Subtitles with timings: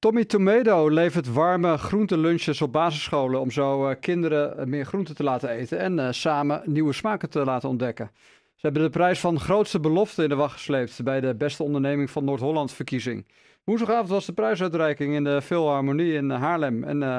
[0.00, 5.48] Tommy Tomato levert warme groentelunches op basisscholen om zo uh, kinderen meer groenten te laten
[5.48, 8.10] eten en uh, samen nieuwe smaken te laten ontdekken.
[8.54, 12.10] Ze hebben de prijs van grootste belofte in de wacht gesleept bij de beste onderneming
[12.10, 13.26] van Noord-Holland verkiezing.
[13.64, 16.84] Woensdagavond was de prijsuitreiking in de Philharmonie in Haarlem.
[16.84, 17.18] En uh,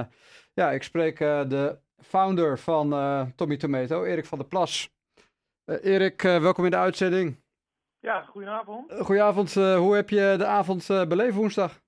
[0.54, 2.90] ja, ik spreek de founder van
[3.36, 4.90] Tommy Tomato, Erik van der Plas.
[5.66, 7.40] Erik, welkom in de uitzending.
[8.00, 8.94] Ja, goedenavond.
[8.94, 9.54] Goedenavond.
[9.54, 11.80] hoe heb je de avond beleefd woensdag?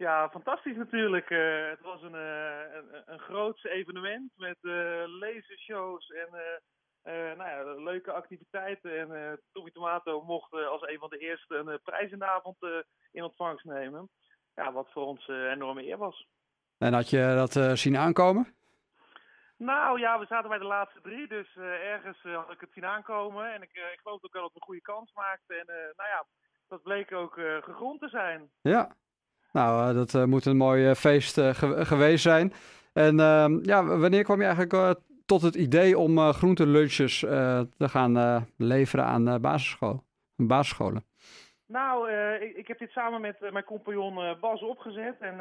[0.00, 1.30] Ja, fantastisch natuurlijk.
[1.30, 6.28] Uh, het was een, uh, een, een groots evenement met uh, lasershows en
[7.36, 8.98] nou ja, leuke activiteiten.
[8.98, 12.56] En Tommy Tomato mocht als een van de eerste een prijs in de avond
[13.12, 14.08] in ontvangst nemen.
[14.54, 16.26] Ja, wat voor ons een enorme eer was.
[16.78, 18.54] En had je dat zien aankomen?
[19.56, 23.52] Nou ja, we zaten bij de laatste drie, dus ergens had ik het zien aankomen.
[23.52, 25.58] En ik, ik geloof ook wel dat we een goede kans maakten.
[25.58, 26.26] En nou ja,
[26.68, 28.50] dat bleek ook gegrond te zijn.
[28.60, 28.96] Ja,
[29.52, 32.52] nou, uh, dat uh, moet een mooi uh, feest ge geweest zijn.
[32.92, 39.04] En ehm, ja, wanneer kwam je eigenlijk tot het idee om groentelunches te gaan leveren
[39.04, 40.04] aan basisschool,
[40.36, 41.04] basisscholen?
[41.66, 42.10] Nou,
[42.40, 45.16] ik, ik, heb dit samen met mijn compagnon Bas opgezet.
[45.20, 45.36] En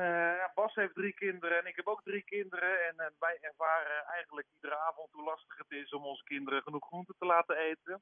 [0.55, 2.87] Bas heeft drie kinderen en ik heb ook drie kinderen.
[2.87, 7.15] En wij ervaren eigenlijk iedere avond hoe lastig het is om onze kinderen genoeg groenten
[7.19, 8.01] te laten eten.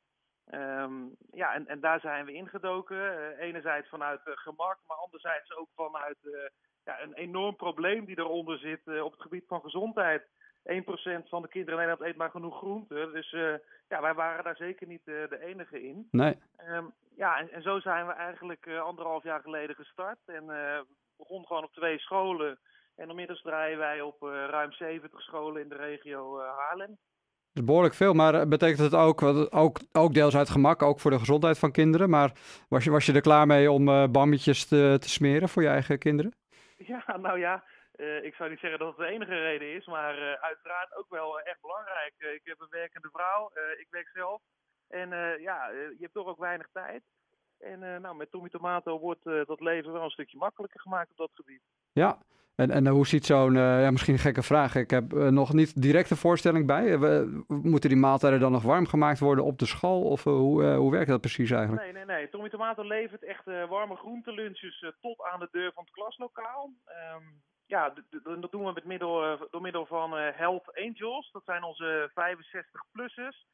[0.53, 2.97] Um, ja, en, en daar zijn we ingedoken.
[2.97, 6.33] Uh, enerzijds vanuit uh, gemak, maar anderzijds ook vanuit uh,
[6.83, 10.23] ja, een enorm probleem die eronder zit op het gebied van gezondheid.
[10.23, 10.27] 1%
[11.29, 13.09] van de kinderen in Nederland eet maar genoeg groente.
[13.11, 13.29] Dus
[13.87, 16.07] ja, wij waren daar zeker niet de enige in.
[16.11, 16.37] Nee.
[16.69, 20.19] Um, ja, en, en, zo zijn we eigenlijk anderhalf jaar geleden gestart.
[20.25, 20.45] En
[21.17, 22.59] begonnen gewoon op twee scholen.
[22.95, 26.97] En inmiddels draaien wij op ruim 70 scholen in de regio Haarlem
[27.57, 31.11] is behoorlijk veel, maar eh, betekent het ook, ook, ook deels uit gemak, ook voor
[31.11, 32.09] de gezondheid van kinderen?
[32.09, 32.31] Maar
[32.69, 35.69] was je, was je er klaar mee om uh, bammetjes te, te smeren voor je
[35.69, 36.33] eigen kinderen?
[36.93, 37.63] Ja, nou ja,
[37.95, 41.09] uh, ik zou niet zeggen dat het de enige reden is, maar uh, uiteraard ook
[41.09, 42.13] wel echt belangrijk.
[42.17, 44.41] ik heb een werkende vrouw, ik werk zelf.
[44.87, 45.09] En
[45.39, 47.03] ja, je hebt toch ook weinig tijd.
[47.59, 51.31] En nou, met Tommy Tomato wordt dat leven wel een stukje makkelijker gemaakt op dat
[51.33, 51.61] gebied.
[51.91, 52.17] Ja,
[52.57, 55.81] en, hoe ziet zo'n, uh, ja, misschien een gekke vraag, ik heb uh, nog niet
[55.81, 56.85] direct een voorstelling bij.
[56.85, 60.01] Uh, we, moeten die maaltijden dan nog warm gemaakt worden op de school?
[60.01, 61.83] Of hoe, hoe werkt dat precies eigenlijk?
[61.83, 62.29] Nee, nee, nee.
[62.29, 66.73] Tommy Tomato levert echt warme groentelunches tot aan de deur van het klaslokaal.
[67.15, 67.93] Um, ja,
[68.39, 71.31] dat doen we met middel, door middel van Health Angels.
[71.31, 73.45] Dat zijn onze 65-plussers.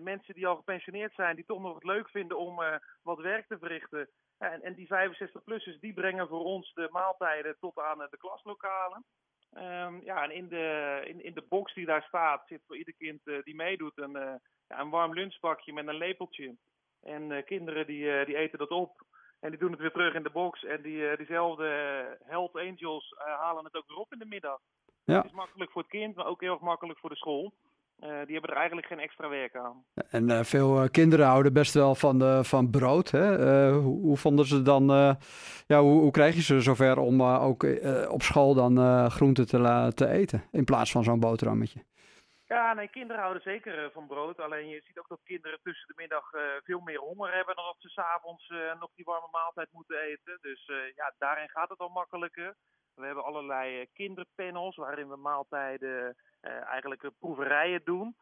[0.00, 2.60] Mensen die al gepensioneerd zijn, die toch nog het leuk vinden om
[3.02, 4.08] wat werk te verrichten.
[4.38, 9.04] En, en die 65-plussers die brengen voor ons de maaltijden tot aan de klaslokalen.
[9.56, 12.94] Um, ja, en in de, in, in de box die daar staat zit voor ieder
[12.94, 14.34] kind uh, die meedoet een, uh,
[14.68, 16.56] ja, een warm lunchpakje met een lepeltje.
[17.02, 19.02] En uh, kinderen die, die eten dat op
[19.40, 20.64] en die doen het weer terug in de box.
[20.64, 21.66] En die, diezelfde
[22.24, 24.60] Health Angels halen het ook weer op in de middag.
[25.04, 25.16] Ja.
[25.16, 27.52] Het is makkelijk voor het kind, maar ook heel erg makkelijk voor de school.
[28.00, 29.84] Uh, die hebben er eigenlijk geen extra werk aan.
[30.10, 33.10] En uh, veel uh, kinderen houden best wel van, de, van brood.
[33.10, 33.26] Hè?
[33.72, 34.86] Hoe, hoe, vonden ze dan,
[35.66, 37.66] ja, hoe, hoe krijg je ze zover om ook
[38.08, 41.84] op school dan groenten te, te eten in plaats van zo'n boterhammetje?
[42.46, 44.40] Ja, nee, kinderen houden zeker van brood.
[44.40, 46.30] Alleen je ziet ook dat kinderen tussen de middag
[46.64, 50.38] veel meer honger hebben dan dat ze s'avonds nog die warme maaltijd moeten eten.
[50.40, 52.54] Dus ja, daarin gaat het al makkelijker.
[52.98, 58.16] We hebben allerlei kinderpanels waarin we maaltijden uh, eigenlijk proeverijen doen.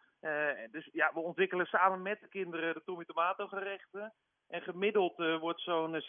[0.71, 4.13] Dus ja, we ontwikkelen samen met de kinderen de Tommy Tomato gerechten.
[4.49, 6.07] En gemiddeld wordt zo'n 86%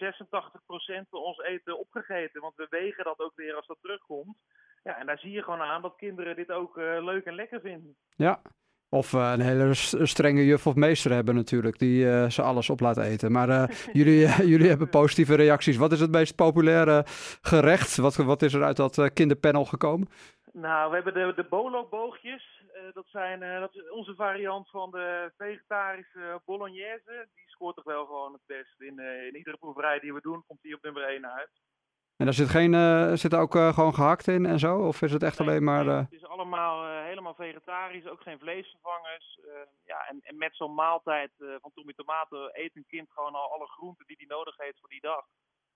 [1.09, 2.41] van ons eten opgegeten.
[2.41, 4.37] Want we wegen dat ook weer als dat terugkomt.
[4.83, 7.95] Ja, en daar zie je gewoon aan dat kinderen dit ook leuk en lekker vinden.
[8.15, 8.41] Ja,
[8.89, 9.73] of uh, een hele
[10.05, 13.31] strenge juf of meester hebben natuurlijk, die uh, ze alles op laat eten.
[13.31, 13.67] Maar uh,
[13.99, 15.77] jullie, jullie hebben positieve reacties.
[15.77, 17.03] Wat is het meest populaire
[17.41, 17.97] gerecht?
[17.97, 20.07] Wat, wat is er uit dat kinderpanel gekomen?
[20.51, 22.57] Nou, we hebben de, de bolo-boogjes.
[22.75, 27.27] Uh, dat, zijn, uh, dat is onze variant van de vegetarische bolognese.
[27.35, 28.81] Die scoort toch wel gewoon het best.
[28.81, 31.49] In, uh, in iedere proeverij die we doen, komt die op nummer 1 uit.
[32.17, 32.73] En daar zit, geen,
[33.17, 34.77] zit ook gewoon gehakt in en zo?
[34.77, 35.85] Of is het echt nee, alleen maar...
[35.85, 39.39] Het is allemaal helemaal vegetarisch, ook geen vleesvervangers.
[39.85, 43.67] ja, en, en met zo'n maaltijd van Tommy Tomato eet een kind gewoon al alle
[43.67, 45.25] groenten die hij nodig heeft voor die dag.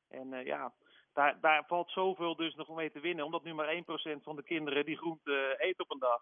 [0.10, 0.74] En ja,
[1.14, 3.26] daar, daar valt zoveel dus nog mee te winnen.
[3.26, 3.84] Omdat nu maar
[4.20, 6.22] 1% van de kinderen die groente eet op een dag.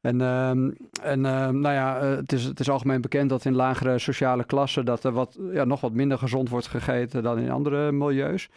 [0.00, 0.50] En, uh,
[1.02, 4.44] en uh, nou ja, uh, het, is, het is algemeen bekend dat in lagere sociale
[4.44, 8.48] klassen dat er wat, ja, nog wat minder gezond wordt gegeten dan in andere milieus.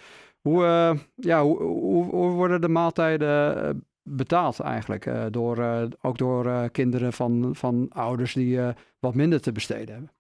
[0.46, 5.34] Hoe, uh, ja, hoe, hoe, worden de maaltijden betaald eigenlijk?
[5.34, 5.58] door,
[6.02, 8.60] ook door kinderen van, van ouders die
[9.00, 10.12] wat minder te besteden hebben?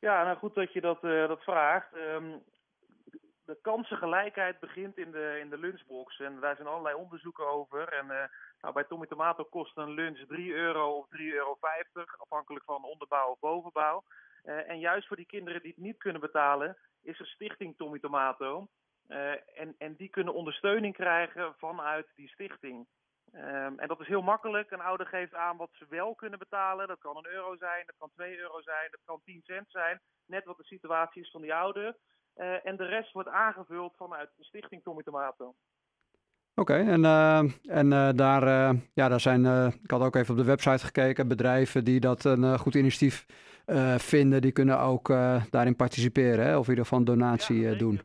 [0.00, 1.96] Ja, nou goed dat je dat, dat vraagt.
[1.96, 2.42] Um,
[3.44, 6.20] de kansengelijkheid begint in de, in de lunchbox.
[6.20, 7.88] En daar zijn allerlei onderzoeken over.
[7.88, 8.06] En
[8.60, 11.58] nou, bij Tommy Tomato kost een lunch 3 euro of 3,50 euro,
[12.16, 14.02] afhankelijk van onderbouw of bovenbouw.
[14.42, 18.68] en juist voor die kinderen die het niet kunnen betalen, is er Stichting Tommy Tomato.
[19.54, 22.86] En, en die kunnen ondersteuning krijgen vanuit die stichting.
[23.34, 24.70] Um, en dat is heel makkelijk.
[24.70, 26.88] Een ouder geeft aan wat ze wel kunnen betalen.
[26.88, 30.00] Dat kan een euro zijn, dat kan 2 euro zijn, dat kan 10 cent zijn.
[30.26, 31.96] Net wat de situatie is van die ouder.
[32.36, 35.54] Uh, en de rest wordt aangevuld vanuit de stichting Tommy Tomato.
[36.54, 37.38] Oké, okay, en, uh,
[37.78, 41.84] en uh, daar, ja, daar zijn, ik had ook even op de website gekeken, bedrijven
[41.84, 43.26] die dat een goed initiatief
[43.96, 45.08] vinden, die kunnen ook
[45.50, 46.56] daarin participeren, hè?
[46.56, 48.00] of in ieder geval een donatie ja, doen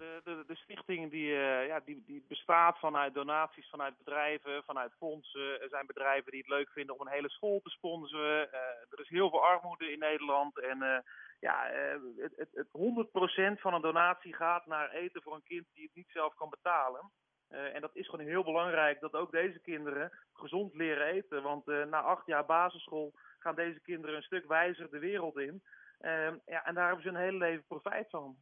[0.85, 5.61] die, uh, ja, die, die bestaat vanuit donaties vanuit bedrijven, vanuit fondsen.
[5.61, 8.47] Er zijn bedrijven die het leuk vinden om een hele school te sponsoren.
[8.51, 8.59] Uh,
[8.89, 10.59] er is heel veel armoede in Nederland.
[10.59, 10.97] En uh,
[11.39, 11.65] ja,
[12.17, 12.67] het, het, het
[13.57, 16.49] 100% van een donatie gaat naar eten voor een kind die het niet zelf kan
[16.49, 17.11] betalen.
[17.49, 21.43] en dat is gewoon heel belangrijk dat ook deze kinderen gezond leren eten.
[21.43, 25.63] Want na acht jaar basisschool gaan deze kinderen een stuk wijzer de wereld in.
[26.45, 28.37] ja, en daar hebben ze een hele leven profijt van.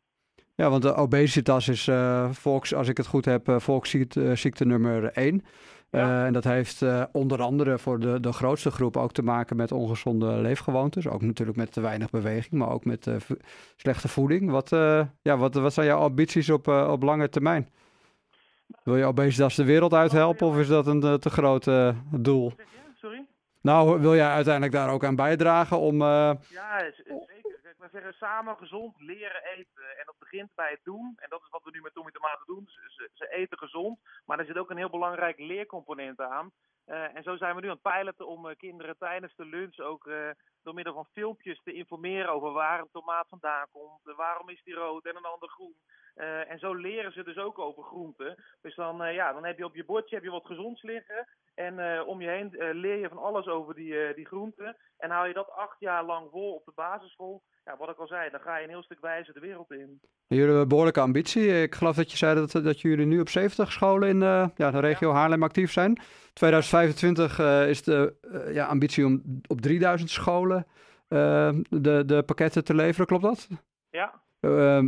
[0.55, 5.11] Ja, want de obesitas is uh, volks, als ik het goed heb, uh, volksziekte nummer
[5.11, 5.43] 1.
[5.91, 6.81] Uh, en dat heeft
[7.11, 11.07] onder andere voor de, de grootste groep ook te maken met ongezonde leefgewoontes.
[11.07, 13.07] Ook natuurlijk met te weinig beweging, maar ook met
[13.75, 14.49] slechte voeding.
[14.49, 14.69] Wat,
[15.21, 17.69] ja, wat, wat zijn jouw ambities op, op lange termijn?
[18.83, 21.69] Wil je obesitas de wereld uithelpen of is dat een te groot
[22.11, 22.53] doel?
[22.95, 23.25] Sorry?
[23.61, 26.01] Nou, wil jij uiteindelijk daar ook aan bijdragen om...
[26.01, 26.37] Ja,
[27.83, 29.97] we zeggen samen gezond leren eten.
[29.97, 31.13] En dat begint bij het doen.
[31.15, 32.67] En dat is wat we nu met Tommy Tomaten doen.
[33.13, 33.99] Ze, eten gezond.
[34.25, 36.51] Maar er zit ook een heel belangrijk leercomponent aan.
[36.87, 39.79] Uh, en zo zijn we nu aan het piloten om uh, kinderen tijdens de lunch
[39.79, 40.29] ook uh,
[40.63, 44.73] door middel van filmpjes te informeren over waar een tomaat vandaan komt, waarom is die
[44.73, 45.75] rood en een ander groen.
[46.47, 48.43] en zo leren ze dus ook over groenten.
[48.61, 51.27] Dus dan, ja, dan heb je op je bordje heb je wat gezonds liggen.
[51.53, 54.77] En om je heen leer je van alles over die, die groenten.
[54.97, 58.07] En hou je dat acht jaar lang vol op de basisschool, ja, wat ik al
[58.07, 59.99] zei, dan ga je een heel stuk wijzer de wereld in.
[60.27, 61.61] Jullie hebben een behoorlijke ambitie.
[61.61, 64.71] Ik geloof dat je zei dat, dat jullie nu op 70 scholen in uh, ja,
[64.71, 66.01] de regio Haarlem actief zijn.
[66.33, 70.65] 2025 uh, is de uh, ja, ambitie om op 3000 scholen
[71.07, 73.47] de, de pakketten te leveren, klopt dat?
[73.89, 74.21] Ja.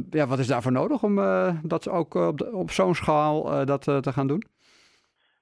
[0.10, 1.16] ja, wat is daarvoor nodig om
[1.64, 4.44] dat ook op, op zo'n schaal dat te gaan doen?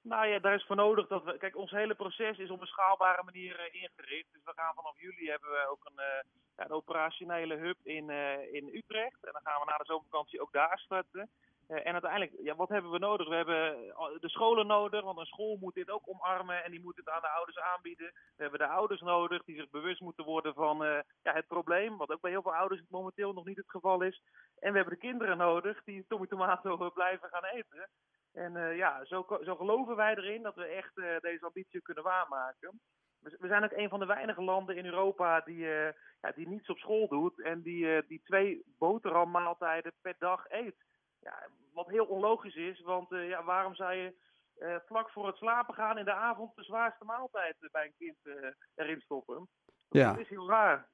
[0.03, 1.37] Nou ja, daar is voor nodig dat we.
[1.37, 4.27] Kijk, ons hele proces is op een schaalbare manier uh, ingericht.
[4.31, 6.21] Dus we gaan vanaf juli hebben we ook een, uh,
[6.57, 9.25] ja, een operationele hub in, uh, in Utrecht.
[9.25, 11.29] En dan gaan we na de zomervakantie ook daar starten.
[11.67, 13.27] en uiteindelijk, ja, wat hebben we nodig?
[13.27, 13.77] We hebben
[14.19, 17.21] de scholen nodig, want een school moet dit ook omarmen en die moet het aan
[17.21, 18.11] de ouders aanbieden.
[18.35, 20.77] We hebben de ouders nodig die zich bewust moeten worden van
[21.23, 24.21] ja, het probleem, wat ook bij heel veel ouders momenteel nog niet het geval is.
[24.59, 27.89] En we hebben de kinderen nodig die Tommy Tomato blijven gaan eten.
[28.33, 32.03] En uh, ja, zo, zo geloven wij erin dat we echt uh, deze ambitie kunnen
[32.03, 32.79] waarmaken.
[33.19, 35.89] We, we, zijn ook een van de weinige landen in Europa die, uh,
[36.21, 40.75] ja, die niets op school doet en die, die twee boterhammaaltijden per dag eet.
[41.19, 44.15] Ja, wat heel onlogisch is, want ja, waarom zou je
[44.85, 48.17] vlak voor het slapen gaan in de avond de zwaarste maaltijd bij een kind
[48.75, 49.47] erin stoppen?
[49.89, 50.11] Ja.
[50.11, 50.89] Dat is heel raar.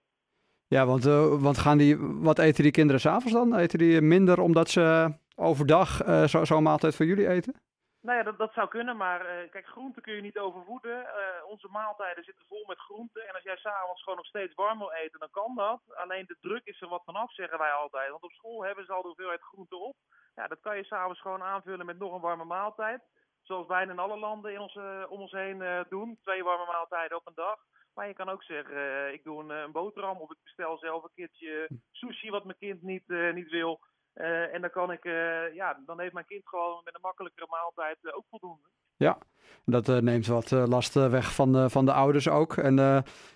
[0.76, 1.04] Ja, want,
[1.42, 3.56] want gaan die, wat eten die kinderen s'avonds dan?
[3.56, 7.54] Eten die minder omdat ze overdag uh, zo'n zo maaltijd voor jullie eten?
[8.02, 11.06] Nou ja, dat, dat zou kunnen, maar uh, kijk, groenten kun je niet overvoeden.
[11.48, 13.28] Onze maaltijden zitten vol met groenten.
[13.28, 15.82] En als jij s'avonds gewoon nog steeds warm wil eten, dan kan dat.
[16.04, 18.10] Alleen de druk is er wat vanaf, zeggen wij altijd.
[18.10, 19.96] Want op school hebben ze al de hoeveelheid groenten op.
[20.36, 23.02] Ja, dat kan je s'avonds gewoon aanvullen met nog een warme maaltijd.
[23.42, 24.76] Zoals bijna in alle landen in ons,
[25.10, 26.18] om ons heen doen.
[26.24, 27.60] Twee warme maaltijden op een dag.
[27.94, 31.10] Maar je kan ook zeggen, ik doe een, een, boterham of ik bestel zelf een
[31.16, 33.80] keertje sushi wat mijn kind niet, niet wil.
[34.16, 37.48] Uh, en dan kan ik, uh, ja, dan heeft mijn kind gewoon met een makkelijkere
[37.50, 38.68] maaltijd uh, ook voldoende.
[38.98, 39.18] Ja,
[39.66, 42.58] dat neemt wat last weg van, de, van de ouders ook.
[42.58, 42.76] En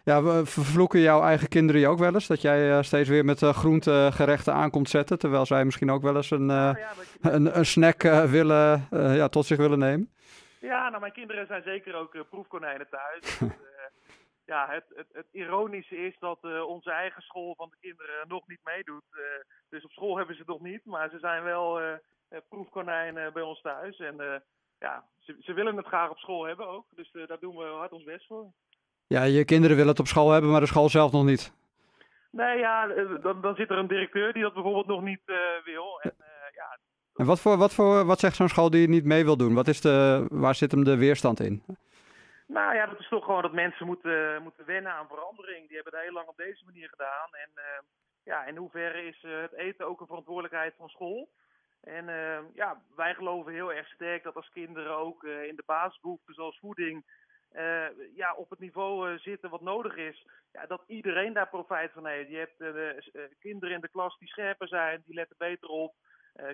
[0.04, 2.28] ja, we vervloeken jouw eigen kinderen je ook wel eens?
[2.28, 6.48] Dat jij steeds weer met groentegerechten aankomt zetten, terwijl zij misschien ook wel eens een,
[6.48, 6.92] ja, ja,
[7.22, 10.14] een, een, snack willen, ja, tot zich willen nemen?
[10.60, 13.40] Ja, nou mijn kinderen zijn zeker ook proefkonijnen thuis.
[14.46, 18.48] ja, het, het, het, ironische is dat uh, onze eigen school van de kinderen nog
[18.48, 19.04] niet meedoet.
[19.12, 19.22] Uh,
[19.70, 21.94] dus op school hebben ze het nog niet, maar ze zijn wel uh,
[22.50, 24.00] proefkonijnen bij ons thuis.
[24.00, 24.44] En
[24.80, 26.86] ja, ze, ze, willen het graag op school hebben ook.
[26.96, 28.52] Dus daar doen we hard ons best voor.
[29.08, 31.54] Ja, je kinderen willen het op school hebben, maar de school zelf nog niet.
[32.32, 32.88] Nee, ja,
[33.22, 35.22] dan, dan zit er een directeur die dat bijvoorbeeld nog niet
[35.64, 36.02] wil.
[36.02, 36.14] En,
[36.56, 36.78] ja,
[37.16, 39.54] en wat, voor, wat, voor, wat zegt zo'n school die niet mee wil doen?
[39.54, 41.64] Wat is de, waar zit hem de weerstand in?
[42.54, 45.68] Nou ja, dat is toch gewoon dat mensen moeten, moeten wennen aan verandering.
[45.68, 47.30] Die hebben het heel lang op deze manier gedaan.
[47.32, 47.64] En uh,
[48.24, 51.30] ja, in hoeverre is uh, het eten ook een verantwoordelijkheid van school?
[51.82, 52.06] En
[52.54, 57.06] ja, wij geloven heel erg sterk dat als kinderen ook in de basisbehoeften zoals voeding
[58.16, 62.30] ja, op het niveau zitten wat nodig is, ja, dat iedereen daar profijt van heeft.
[62.30, 65.94] Je hebt kinderen in de klas die scherper zijn, die letten beter op.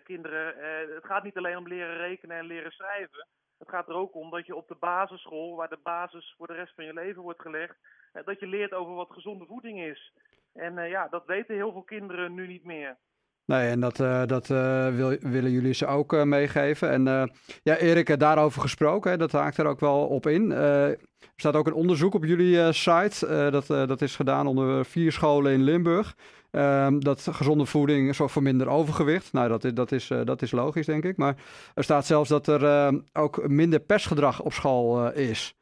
[0.03, 0.57] kinderen,
[0.93, 3.27] het gaat niet alleen om leren rekenen en leren schrijven.
[3.59, 6.53] Het gaat er ook om dat je op de basisschool, waar de basis voor de
[6.53, 7.75] rest van je leven wordt gelegd,
[8.13, 10.13] eh, dat je leert over wat gezonde voeding is.
[10.53, 12.97] En uh, ja, dat weten heel veel kinderen nu niet meer.
[13.45, 16.89] Nee, en dat, uh, dat wil, willen jullie ze ook meegeven.
[16.89, 17.31] En
[17.63, 20.51] ja, Erik, daarover gesproken, hè, dat haakt er ook wel op in.
[20.51, 20.97] er
[21.35, 23.49] staat ook een onderzoek op jullie site.
[23.51, 26.15] dat, dat is gedaan onder vier scholen in Limburg.
[26.51, 29.33] Um, dat gezonde voeding zorgt voor minder overgewicht.
[29.33, 31.17] Nou, dat, dat, is, uh, dat is logisch, denk ik.
[31.17, 31.35] Maar
[31.73, 35.55] er staat zelfs dat er uh, ook minder persgedrag op school uh, is.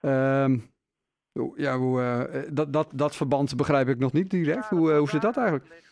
[0.00, 0.72] Um,
[1.56, 4.68] ja, hoe, eh, dat, dat, dat verband begrijp ik nog niet direct.
[4.68, 5.82] hoe, hoe zit dat eigenlijk?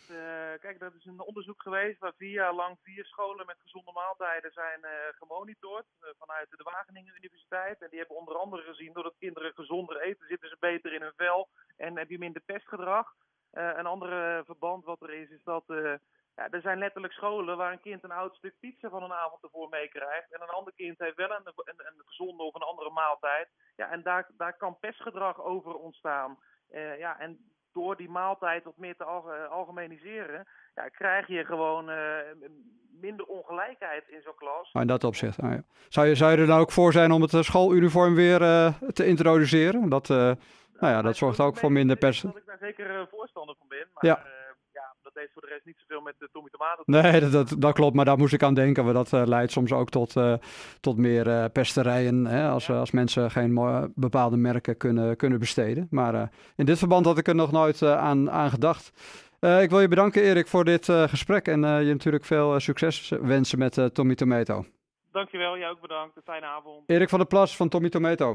[0.60, 4.52] kijk, dat is een onderzoek geweest waar vier jaar lang vier scholen met gezonde maaltijden
[4.52, 4.80] zijn
[5.18, 5.86] gemonitord
[6.18, 7.82] vanuit de Wageningen Universiteit.
[7.82, 11.12] En die hebben onder andere gezien, doordat kinderen gezonder eten, zitten ze beter in hun
[11.16, 13.14] vel en heb je minder pestgedrag.
[13.54, 15.94] Uh, een andere verband wat er is, is dat uh,
[16.36, 19.42] ja, er zijn letterlijk scholen waar een kind een oud stuk pizza van een avond
[19.42, 20.32] ervoor meekrijgt.
[20.32, 23.48] En een ander kind heeft wel een, een, gezonde of een andere maaltijd.
[23.76, 26.38] Ja, en daar, daar kan pestgedrag over ontstaan.
[26.70, 27.38] Uh, ja, en
[27.72, 29.04] door die maaltijd wat meer te
[29.50, 31.90] algemeniseren, ja, krijg je gewoon
[33.00, 34.72] minder ongelijkheid in zo'n klas.
[34.72, 35.62] Ah, in dat opzicht, ah, ja.
[35.88, 38.38] zou, je, zou je er dan ook voor zijn om het schooluniform weer
[38.92, 39.88] te introduceren?
[39.88, 40.08] Dat
[40.82, 42.20] nou ja, dat zorgt ook voor minder pers.
[42.20, 43.86] Dat ik daar zeker eh, voorstander van ben.
[43.94, 44.18] Maar ja.
[44.18, 44.24] Uh,
[44.72, 47.54] ja, dat heeft voor de rest niet zoveel met de Tommy Tomaten Nee, dat, dat,
[47.58, 47.94] dat, klopt.
[47.94, 48.84] Maar daar moest ik aan denken.
[48.84, 50.14] Maar dat uh, leidt soms ook tot,
[50.80, 52.26] tot meer pesterijen.
[52.26, 52.78] Hè, als, ja.
[52.78, 55.86] als mensen geen bepaalde merken kunnen, kunnen besteden.
[55.90, 58.92] Maar in dit verband had ik er nog nooit aan, aan gedacht.
[59.40, 61.48] ik wil je bedanken, Erik, voor dit gesprek.
[61.48, 64.64] En je natuurlijk veel succes wensen met Tommy Tomato.
[65.12, 66.16] Dankjewel, jij ook bedankt.
[66.16, 66.82] Een fijne avond.
[66.86, 68.30] Erik van der Plas van Tommy Tomato.